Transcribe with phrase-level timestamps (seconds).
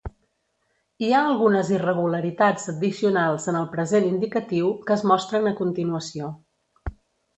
[1.03, 6.33] Hi ha algunes irregularitats addicionals en el present indicatiu, que es mostren a continuació.